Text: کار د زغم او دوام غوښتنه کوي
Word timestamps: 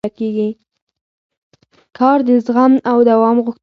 کار 1.97 2.17
د 2.27 2.29
زغم 2.45 2.73
او 2.91 2.97
دوام 3.09 3.35
غوښتنه 3.45 3.49
کوي 3.51 3.57